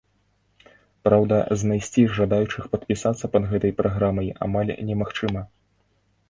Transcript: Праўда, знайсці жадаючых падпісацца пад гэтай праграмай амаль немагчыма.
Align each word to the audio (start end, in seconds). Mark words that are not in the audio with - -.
Праўда, 1.07 1.35
знайсці 1.63 2.05
жадаючых 2.19 2.63
падпісацца 2.71 3.25
пад 3.37 3.43
гэтай 3.53 3.75
праграмай 3.83 4.33
амаль 4.49 4.73
немагчыма. 4.91 5.45